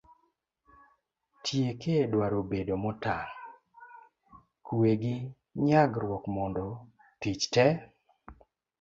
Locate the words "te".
7.53-7.65